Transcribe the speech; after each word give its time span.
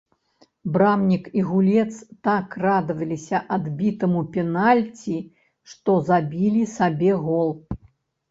Брамнік 0.75 1.25
і 1.39 1.43
гулец 1.49 1.91
так 2.27 2.55
радаваліся 2.67 3.41
адбітаму 3.57 4.23
пенальці, 4.37 5.17
што 5.73 5.91
забілі 6.09 6.63
сабе 6.77 7.11
гол. 7.27 7.53